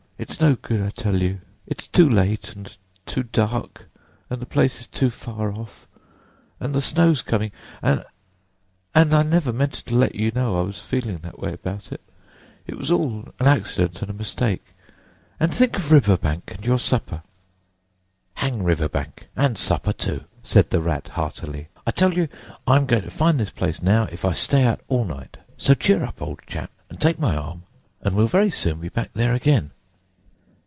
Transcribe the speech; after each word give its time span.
"It's 0.21 0.39
no 0.39 0.53
good, 0.55 0.81
I 0.83 0.91
tell 0.91 1.15
you! 1.19 1.41
It's 1.65 1.87
too 1.87 2.07
late, 2.07 2.55
and 2.55 2.77
too 3.07 3.23
dark, 3.23 3.89
and 4.29 4.39
the 4.39 4.45
place 4.45 4.81
is 4.81 4.85
too 4.85 5.09
far 5.09 5.51
off, 5.51 5.87
and 6.59 6.75
the 6.75 6.79
snow's 6.81 7.23
coming! 7.23 7.51
And—and 7.81 9.15
I 9.15 9.23
never 9.23 9.51
meant 9.51 9.73
to 9.73 9.95
let 9.95 10.13
you 10.13 10.29
know 10.29 10.59
I 10.59 10.61
was 10.61 10.77
feeling 10.79 11.17
that 11.23 11.39
way 11.39 11.51
about 11.53 11.91
it—it 11.91 12.77
was 12.77 12.91
all 12.91 13.29
an 13.39 13.47
accident 13.47 14.03
and 14.03 14.11
a 14.11 14.13
mistake! 14.13 14.75
And 15.39 15.51
think 15.51 15.75
of 15.77 15.91
River 15.91 16.17
Bank, 16.17 16.51
and 16.53 16.63
your 16.63 16.77
supper!" 16.77 17.23
"Hang 18.35 18.61
River 18.61 18.87
Bank, 18.87 19.27
and 19.35 19.57
supper 19.57 19.91
too!" 19.91 20.25
said 20.43 20.69
the 20.69 20.81
Rat 20.81 21.07
heartily. 21.13 21.69
"I 21.87 21.89
tell 21.89 22.13
you, 22.13 22.27
I'm 22.67 22.85
going 22.85 23.03
to 23.05 23.09
find 23.09 23.39
this 23.39 23.49
place 23.49 23.81
now, 23.81 24.03
if 24.11 24.23
I 24.23 24.33
stay 24.33 24.65
out 24.65 24.81
all 24.87 25.03
night. 25.03 25.37
So 25.57 25.73
cheer 25.73 26.03
up, 26.03 26.21
old 26.21 26.41
chap, 26.45 26.69
and 26.91 27.01
take 27.01 27.17
my 27.17 27.35
arm, 27.35 27.63
and 28.01 28.15
we'll 28.15 28.27
very 28.27 28.51
soon 28.51 28.81
be 28.81 28.89
back 28.89 29.13
there 29.13 29.33
again." 29.33 29.71